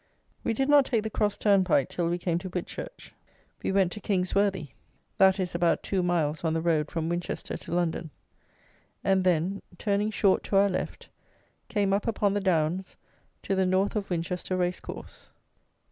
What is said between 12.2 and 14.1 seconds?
the downs to the north of